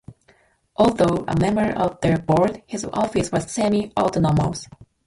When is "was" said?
3.31-3.51